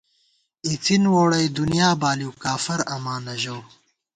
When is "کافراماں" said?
2.43-3.19